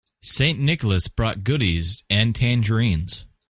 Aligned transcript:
St. 0.23 0.57
Nicholas 0.57 1.07
brought 1.07 1.43
goodies 1.43 2.01
and 2.09 2.35
tangerines. 2.35 3.25